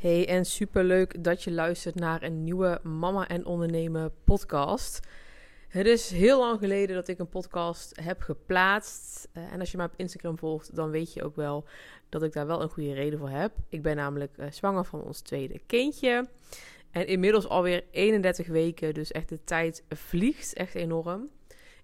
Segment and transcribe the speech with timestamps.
[0.00, 5.06] Hey, en superleuk dat je luistert naar een nieuwe Mama en Ondernemen podcast.
[5.68, 9.28] Het is heel lang geleden dat ik een podcast heb geplaatst.
[9.34, 11.64] Uh, en als je mij op Instagram volgt, dan weet je ook wel
[12.08, 13.52] dat ik daar wel een goede reden voor heb.
[13.68, 16.28] Ik ben namelijk uh, zwanger van ons tweede kindje.
[16.90, 21.28] En inmiddels alweer 31 weken, dus echt de tijd vliegt echt enorm.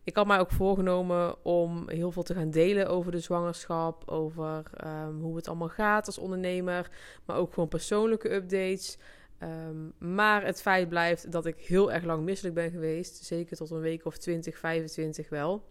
[0.07, 4.62] Ik had mij ook voorgenomen om heel veel te gaan delen over de zwangerschap, over
[4.84, 6.91] um, hoe het allemaal gaat als ondernemer,
[7.25, 8.98] maar ook gewoon persoonlijke updates.
[9.42, 13.70] Um, maar het feit blijft dat ik heel erg lang misselijk ben geweest, zeker tot
[13.70, 15.64] een week of 20, 25 wel.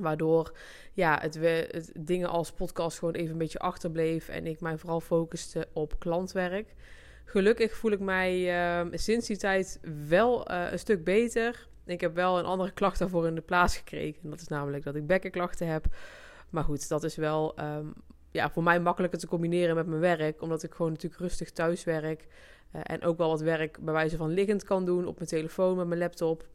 [0.00, 0.56] Waardoor
[0.92, 5.68] ja, het, dingen als podcast gewoon even een beetje achterbleef en ik mij vooral focuste
[5.72, 6.74] op klantwerk.
[7.24, 11.70] Gelukkig voel ik mij uh, sinds die tijd wel uh, een stuk beter.
[11.84, 14.22] Ik heb wel een andere klacht daarvoor in de plaats gekregen.
[14.22, 15.84] En dat is namelijk dat ik bekkenklachten heb.
[16.50, 17.92] Maar goed, dat is wel um,
[18.30, 20.42] ja, voor mij makkelijker te combineren met mijn werk.
[20.42, 22.26] Omdat ik gewoon natuurlijk rustig thuis werk.
[22.76, 25.76] Uh, en ook wel wat werk bij wijze van liggend kan doen op mijn telefoon,
[25.76, 26.46] met mijn laptop.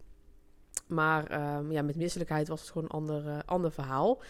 [0.87, 4.21] Maar um, ja, met misselijkheid was het gewoon een ander, uh, ander verhaal.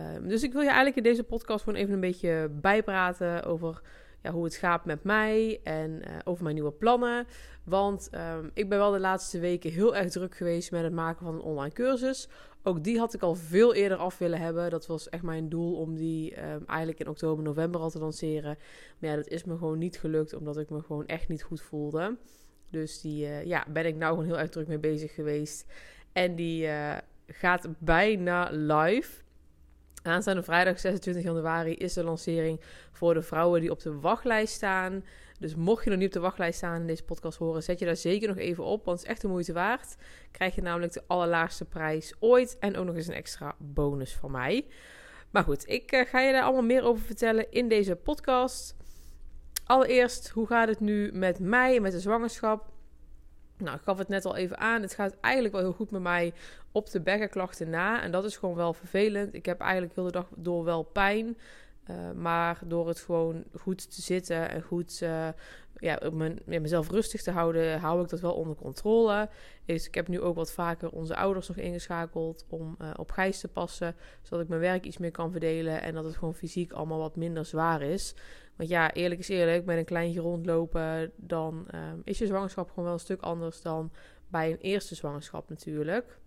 [0.00, 3.80] Um, dus ik wil je eigenlijk in deze podcast gewoon even een beetje bijpraten over
[4.32, 7.26] hoe het gaat met mij en uh, over mijn nieuwe plannen.
[7.64, 11.24] Want um, ik ben wel de laatste weken heel erg druk geweest met het maken
[11.24, 12.28] van een online cursus.
[12.62, 14.70] Ook die had ik al veel eerder af willen hebben.
[14.70, 18.58] Dat was echt mijn doel om die um, eigenlijk in oktober, november al te lanceren.
[18.98, 21.60] Maar ja, dat is me gewoon niet gelukt omdat ik me gewoon echt niet goed
[21.60, 22.16] voelde.
[22.70, 25.66] Dus die uh, ja, ben ik nou gewoon heel erg druk mee bezig geweest.
[26.12, 29.24] En die uh, gaat bijna live.
[30.06, 32.60] Aanstaande vrijdag 26 januari is de lancering
[32.92, 35.04] voor de vrouwen die op de wachtlijst staan.
[35.38, 37.84] Dus mocht je nog niet op de wachtlijst staan in deze podcast horen, zet je
[37.84, 39.96] daar zeker nog even op, want het is echt de moeite waard.
[40.30, 44.30] Krijg je namelijk de allerlaagste prijs ooit en ook nog eens een extra bonus van
[44.30, 44.66] mij.
[45.30, 48.76] Maar goed, ik uh, ga je daar allemaal meer over vertellen in deze podcast.
[49.64, 52.74] Allereerst, hoe gaat het nu met mij en met de zwangerschap?
[53.58, 54.82] Nou, ik gaf het net al even aan.
[54.82, 56.32] Het gaat eigenlijk wel heel goed met mij
[56.72, 58.02] op de bekkenklachten na.
[58.02, 59.34] En dat is gewoon wel vervelend.
[59.34, 61.36] Ik heb eigenlijk heel de dag door wel pijn.
[61.90, 65.28] Uh, maar door het gewoon goed te zitten en goed uh,
[65.78, 69.28] ja, mijn, mezelf rustig te houden, hou ik dat wel onder controle.
[69.64, 73.40] Dus ik heb nu ook wat vaker onze ouders nog ingeschakeld om uh, op Gijs
[73.40, 73.94] te passen.
[74.22, 77.16] Zodat ik mijn werk iets meer kan verdelen en dat het gewoon fysiek allemaal wat
[77.16, 78.14] minder zwaar is.
[78.56, 82.84] Want ja, eerlijk is eerlijk, met een kleintje rondlopen, dan um, is je zwangerschap gewoon
[82.84, 83.92] wel een stuk anders dan
[84.28, 86.18] bij een eerste zwangerschap natuurlijk.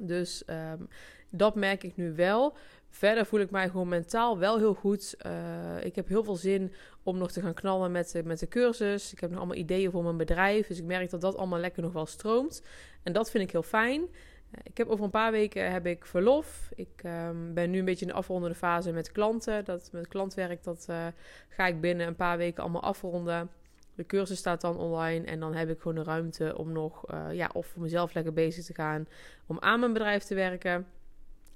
[0.00, 0.88] Dus um,
[1.30, 2.56] dat merk ik nu wel.
[2.88, 5.14] Verder voel ik mij gewoon mentaal wel heel goed.
[5.26, 8.48] Uh, ik heb heel veel zin om nog te gaan knallen met de, met de
[8.48, 9.12] cursus.
[9.12, 10.66] Ik heb nog allemaal ideeën voor mijn bedrijf.
[10.66, 12.62] Dus ik merk dat dat allemaal lekker nog wel stroomt.
[13.02, 14.08] En dat vind ik heel fijn.
[14.54, 16.70] Uh, ik heb over een paar weken heb ik verlof.
[16.74, 19.64] Ik um, ben nu een beetje in de afrondende fase met klanten.
[19.64, 21.06] Dat, met klantwerk, dat uh,
[21.48, 23.50] ga ik binnen een paar weken allemaal afronden.
[23.94, 27.50] De cursus staat dan online en dan heb ik gewoon de ruimte om nog, ja,
[27.52, 29.08] of voor mezelf lekker bezig te gaan,
[29.46, 30.86] om aan mijn bedrijf te werken.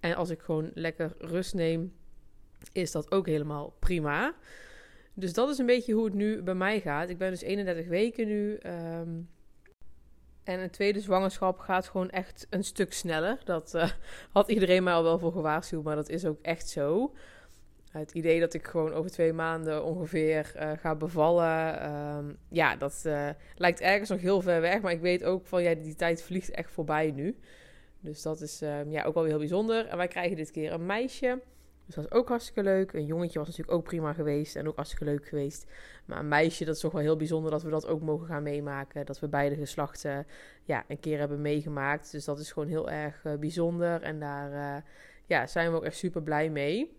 [0.01, 1.93] En als ik gewoon lekker rust neem,
[2.73, 4.35] is dat ook helemaal prima.
[5.15, 7.09] Dus dat is een beetje hoe het nu bij mij gaat.
[7.09, 8.59] Ik ben dus 31 weken nu.
[8.67, 9.29] Um,
[10.51, 13.39] en een tweede zwangerschap gaat gewoon echt een stuk sneller.
[13.45, 13.91] Dat uh,
[14.33, 17.15] had iedereen mij al wel voor gewaarschuwd, maar dat is ook echt zo.
[17.91, 23.03] Het idee dat ik gewoon over twee maanden ongeveer uh, ga bevallen, um, ja, dat
[23.07, 24.81] uh, lijkt ergens nog heel ver weg.
[24.81, 27.37] Maar ik weet ook van, ja, die tijd vliegt echt voorbij nu.
[28.01, 29.87] Dus dat is um, ja, ook wel weer heel bijzonder.
[29.87, 31.41] En wij krijgen dit keer een meisje.
[31.91, 32.93] Dus dat is ook hartstikke leuk.
[32.93, 35.67] Een jongetje was natuurlijk ook prima geweest en ook hartstikke leuk geweest.
[36.05, 38.43] Maar een meisje, dat is toch wel heel bijzonder dat we dat ook mogen gaan
[38.43, 39.07] meemaken.
[39.07, 40.27] Dat we beide geslachten
[40.65, 42.13] ja, een keer hebben meegemaakt.
[42.13, 44.03] Dus dat is gewoon heel erg uh, bijzonder.
[44.03, 44.83] En daar uh,
[45.27, 46.97] ja, zijn we ook echt super blij mee.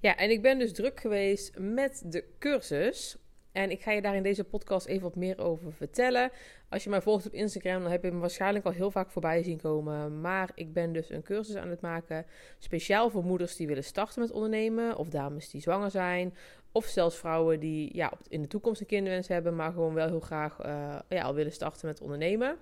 [0.00, 3.16] Ja, en ik ben dus druk geweest met de cursus.
[3.52, 6.30] En ik ga je daar in deze podcast even wat meer over vertellen.
[6.68, 9.42] Als je mij volgt op Instagram, dan heb je me waarschijnlijk al heel vaak voorbij
[9.42, 10.20] zien komen.
[10.20, 12.26] Maar ik ben dus een cursus aan het maken.
[12.58, 14.96] Speciaal voor moeders die willen starten met ondernemen.
[14.96, 16.34] Of dames die zwanger zijn.
[16.72, 19.56] Of zelfs vrouwen die ja, in de toekomst een kinderwens hebben.
[19.56, 22.56] Maar gewoon wel heel graag uh, ja, al willen starten met ondernemen.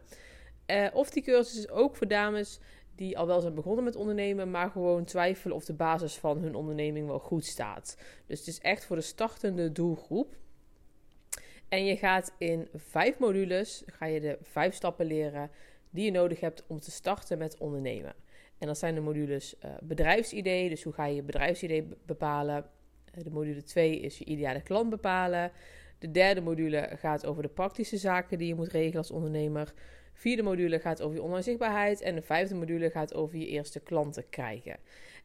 [0.67, 2.61] Uh, of die cursus is ook voor dames
[2.95, 6.55] die al wel zijn begonnen met ondernemen, maar gewoon twijfelen of de basis van hun
[6.55, 7.97] onderneming wel goed staat.
[8.27, 10.37] Dus het is echt voor de startende doelgroep.
[11.69, 15.51] En je gaat in vijf modules, ga je de vijf stappen leren
[15.91, 18.15] die je nodig hebt om te starten met ondernemen.
[18.59, 22.65] En dat zijn de modules uh, bedrijfsidee, dus hoe ga je je bedrijfsidee bepalen.
[23.17, 25.53] Uh, de module 2 is je ideale klant bepalen.
[25.99, 29.73] De derde module gaat over de praktische zaken die je moet regelen als ondernemer.
[30.13, 32.01] Vierde module gaat over je online zichtbaarheid.
[32.01, 34.77] En de vijfde module gaat over je eerste klanten krijgen.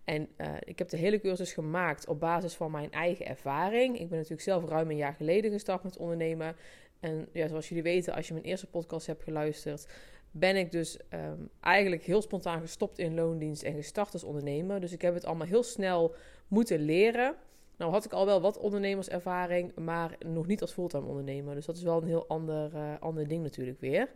[0.04, 4.00] En uh, ik heb de hele cursus gemaakt op basis van mijn eigen ervaring.
[4.00, 6.56] Ik ben natuurlijk zelf ruim een jaar geleden gestart met ondernemen.
[7.00, 9.88] En ja, zoals jullie weten, als je mijn eerste podcast hebt geluisterd,
[10.32, 14.80] ben ik dus um, eigenlijk heel spontaan gestopt in loondienst en gestart als ondernemer.
[14.80, 16.16] Dus ik heb het allemaal heel snel
[16.48, 17.36] moeten leren.
[17.78, 21.56] Nou had ik al wel wat ondernemerservaring, maar nog niet als fulltime ondernemer.
[21.56, 24.10] Dus dat is wel een heel ander, uh, ander ding natuurlijk weer.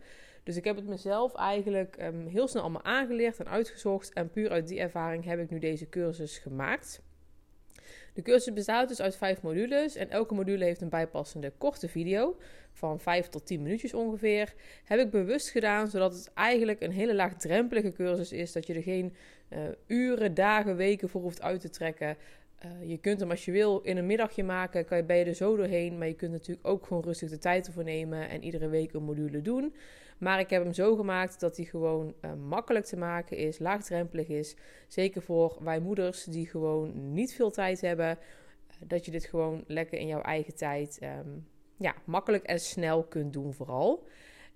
[0.48, 4.12] Dus ik heb het mezelf eigenlijk um, heel snel allemaal aangeleerd en uitgezocht.
[4.12, 7.02] En puur uit die ervaring heb ik nu deze cursus gemaakt.
[8.14, 12.36] De cursus bestaat dus uit vijf modules en elke module heeft een bijpassende korte video
[12.72, 14.54] van 5 tot 10 minuutjes ongeveer.
[14.84, 18.52] Heb ik bewust gedaan zodat het eigenlijk een hele laagdrempelige cursus is.
[18.52, 19.14] Dat je er geen
[19.48, 22.16] uh, uren, dagen, weken voor hoeft uit te trekken.
[22.64, 25.24] Uh, je kunt hem als je wil in een middagje maken, kan je, ben je
[25.24, 25.98] er zo doorheen.
[25.98, 29.02] Maar je kunt natuurlijk ook gewoon rustig de tijd ervoor nemen en iedere week een
[29.02, 29.74] module doen.
[30.18, 34.28] Maar ik heb hem zo gemaakt dat hij gewoon uh, makkelijk te maken is, laagdrempelig
[34.28, 34.56] is.
[34.88, 38.08] Zeker voor wij moeders die gewoon niet veel tijd hebben.
[38.08, 43.02] Uh, dat je dit gewoon lekker in jouw eigen tijd um, ja, makkelijk en snel
[43.04, 44.06] kunt doen vooral.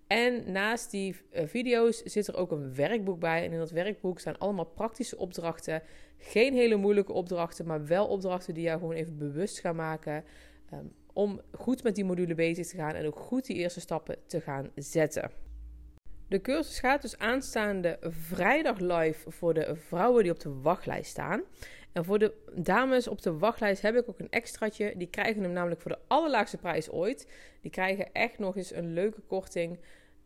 [0.07, 3.45] En naast die uh, video's zit er ook een werkboek bij.
[3.45, 5.83] En in dat werkboek staan allemaal praktische opdrachten.
[6.19, 10.25] Geen hele moeilijke opdrachten, maar wel opdrachten die jou gewoon even bewust gaan maken.
[10.73, 14.17] Um, om goed met die module bezig te gaan en ook goed die eerste stappen
[14.27, 15.31] te gaan zetten.
[16.33, 21.43] De cursus gaat dus aanstaande vrijdag live voor de vrouwen die op de wachtlijst staan.
[21.93, 24.95] En voor de dames op de wachtlijst heb ik ook een extraatje.
[24.97, 27.29] Die krijgen hem namelijk voor de allerlaagste prijs ooit.
[27.61, 29.79] Die krijgen echt nog eens een leuke korting.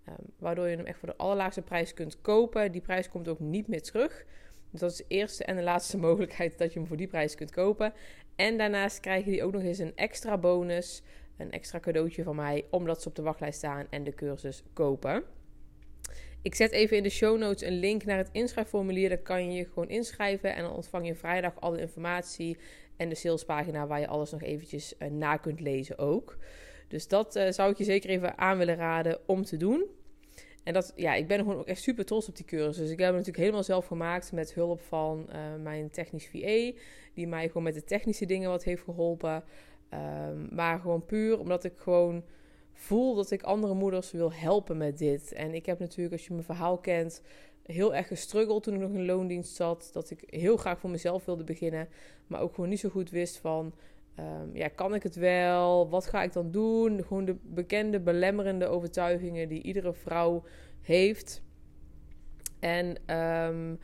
[0.09, 2.73] Um, waardoor je hem echt voor de allerlaagste prijs kunt kopen.
[2.73, 4.25] Die prijs komt ook niet meer terug.
[4.71, 7.35] Dus dat is de eerste en de laatste mogelijkheid dat je hem voor die prijs
[7.35, 7.93] kunt kopen.
[8.37, 11.03] En daarnaast krijgen die ook nog eens een extra bonus.
[11.37, 12.65] Een extra cadeautje van mij.
[12.71, 15.25] Omdat ze op de wachtlijst staan en de cursus kopen.
[16.47, 19.09] Ik zet even in de show notes een link naar het inschrijfformulier.
[19.09, 22.57] Daar kan je je gewoon inschrijven en dan ontvang je vrijdag alle informatie
[22.97, 26.37] en de salespagina waar je alles nog eventjes uh, na kunt lezen ook.
[26.89, 29.85] Dus dat uh, zou ik je zeker even aan willen raden om te doen.
[30.65, 32.77] En dat, ja, ik ben gewoon ook echt super trots op die cursus.
[32.77, 36.79] Dus ik heb hem natuurlijk helemaal zelf gemaakt met hulp van uh, mijn technisch VA,
[37.15, 39.45] die mij gewoon met de technische dingen wat heeft geholpen.
[39.95, 42.25] Um, maar gewoon puur omdat ik gewoon
[42.77, 45.33] voel dat ik andere moeders wil helpen met dit.
[45.33, 47.23] En ik heb natuurlijk, als je mijn verhaal kent,
[47.63, 49.91] heel erg gestruggeld toen ik nog in loondienst zat.
[49.93, 51.89] Dat ik heel graag voor mezelf wilde beginnen,
[52.27, 53.75] maar ook gewoon niet zo goed wist van...
[54.21, 55.89] Um, ja, kan ik het wel?
[55.89, 57.05] Wat ga ik dan doen?
[57.05, 60.43] Gewoon de bekende belemmerende overtuigingen die iedere vrouw
[60.81, 61.43] heeft.
[62.61, 63.79] En um,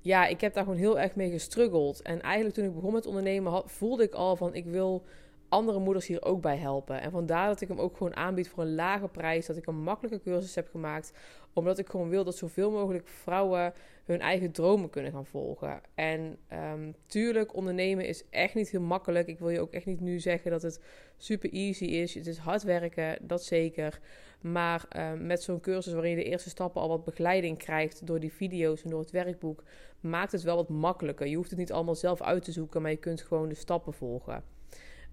[0.00, 2.02] ja, ik heb daar gewoon heel erg mee gestruggeld.
[2.02, 5.04] En eigenlijk toen ik begon met ondernemen, voelde ik al van ik wil
[5.48, 7.00] andere moeders hier ook bij helpen.
[7.00, 9.46] En vandaar dat ik hem ook gewoon aanbied voor een lage prijs.
[9.46, 11.12] Dat ik een makkelijke cursus heb gemaakt.
[11.52, 13.72] Omdat ik gewoon wil dat zoveel mogelijk vrouwen
[14.04, 15.80] hun eigen dromen kunnen gaan volgen.
[15.94, 19.26] En um, tuurlijk, ondernemen is echt niet heel makkelijk.
[19.28, 20.80] Ik wil je ook echt niet nu zeggen dat het
[21.16, 22.14] super easy is.
[22.14, 24.00] Het is hard werken, dat zeker.
[24.40, 28.20] Maar um, met zo'n cursus waarin je de eerste stappen al wat begeleiding krijgt door
[28.20, 29.62] die video's en door het werkboek,
[30.00, 31.26] maakt het wel wat makkelijker.
[31.26, 33.92] Je hoeft het niet allemaal zelf uit te zoeken, maar je kunt gewoon de stappen
[33.92, 34.55] volgen.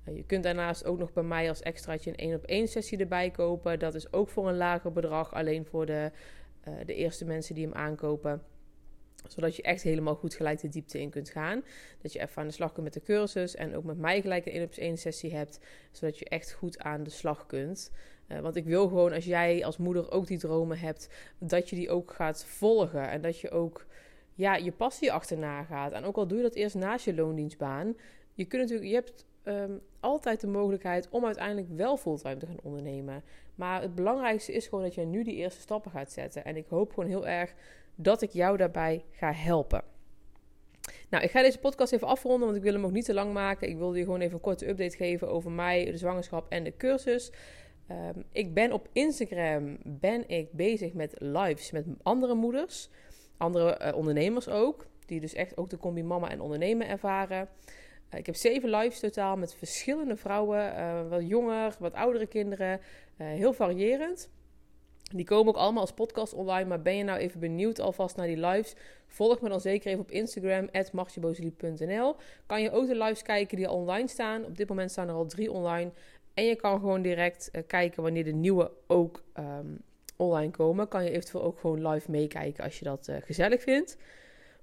[0.03, 2.97] Eh, je kunt daarnaast ook nog bij mij als extraatje een 1 op 1 sessie
[2.97, 3.79] erbij kopen.
[3.79, 6.11] Dat is ook voor een lager bedrag, alleen voor de,
[6.67, 8.41] uh, de eerste mensen die hem aankopen
[9.27, 11.63] zodat je echt helemaal goed gelijk de diepte in kunt gaan.
[12.01, 13.55] Dat je even aan de slag kunt met de cursus.
[13.55, 15.59] En ook met mij gelijk een 1 op 1 sessie hebt.
[15.91, 17.91] Zodat je echt goed aan de slag kunt.
[18.27, 21.75] Uh, want ik wil gewoon, als jij als moeder ook die dromen hebt, dat je
[21.75, 23.09] die ook gaat volgen.
[23.09, 23.85] En dat je ook
[24.33, 25.91] ja, je passie achterna gaat.
[25.91, 27.95] En ook al doe je dat eerst naast je loondienstbaan.
[28.33, 32.59] Je, kunt natuurlijk, je hebt um, altijd de mogelijkheid om uiteindelijk wel fulltime te gaan
[32.63, 33.23] ondernemen.
[33.55, 36.45] Maar het belangrijkste is gewoon dat jij nu die eerste stappen gaat zetten.
[36.45, 37.53] En ik hoop gewoon heel erg
[37.95, 39.83] dat ik jou daarbij ga helpen.
[41.09, 43.33] Nou, ik ga deze podcast even afronden, want ik wil hem ook niet te lang
[43.33, 43.69] maken.
[43.69, 46.77] Ik wilde je gewoon even een korte update geven over mij, de zwangerschap en de
[46.77, 47.31] cursus.
[47.91, 52.89] Um, ik ben op Instagram ben ik bezig met lives met andere moeders,
[53.37, 57.49] andere uh, ondernemers ook, die dus echt ook de combi mama en ondernemen ervaren.
[58.13, 62.79] Uh, ik heb zeven lives totaal met verschillende vrouwen, uh, wat jonger, wat oudere kinderen,
[63.15, 64.29] heel variërend.
[65.11, 66.65] Die komen ook allemaal als podcast online.
[66.65, 68.75] Maar ben je nou even benieuwd alvast naar die lives?
[69.07, 72.15] Volg me dan zeker even op Instagram, martjebozelie.nl.
[72.45, 74.45] Kan je ook de lives kijken die online staan.
[74.45, 75.91] Op dit moment staan er al drie online.
[76.33, 79.81] En je kan gewoon direct kijken wanneer de nieuwe ook um,
[80.17, 80.87] online komen.
[80.87, 83.97] Kan je eventueel ook gewoon live meekijken als je dat gezellig vindt.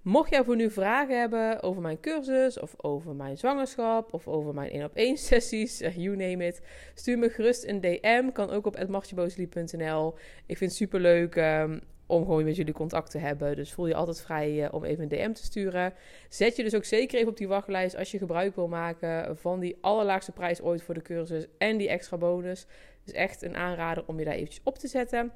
[0.03, 4.55] Mocht jij voor nu vragen hebben over mijn cursus of over mijn zwangerschap of over
[4.55, 6.63] mijn 1 op 1 sessies, eh, you name it,
[6.95, 8.33] stuur me gerust een DM.
[8.33, 10.15] Kan ook op martjeboosliep.nl.
[10.47, 13.57] Ik vind het super leuk um, om gewoon met jullie contact te hebben.
[13.57, 15.95] Dus voel je altijd vrij uh, om even een DM te sturen.
[16.29, 19.61] Zet je dus ook zeker even op die wachtlijst als je gebruik wil maken van
[19.61, 22.67] die allerlaagste prijs ooit voor de cursus en die extra bonus.
[23.05, 25.33] Dus echt een aanrader om je daar eventjes op te zetten.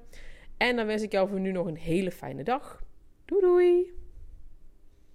[0.56, 2.82] En dan wens ik jou voor nu nog een hele fijne dag.
[3.24, 4.03] Doei doei!